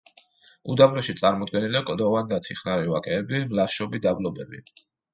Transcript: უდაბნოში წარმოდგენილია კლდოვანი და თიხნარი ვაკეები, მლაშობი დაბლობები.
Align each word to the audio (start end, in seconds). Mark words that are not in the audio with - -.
უდაბნოში 0.75 1.15
წარმოდგენილია 1.19 1.83
კლდოვანი 1.91 2.33
და 2.33 2.41
თიხნარი 2.49 2.91
ვაკეები, 2.97 3.45
მლაშობი 3.55 4.07
დაბლობები. 4.11 4.69